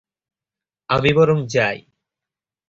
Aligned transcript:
আমি 0.89 1.11
বরং 1.13 1.37
যাই। 1.47 1.77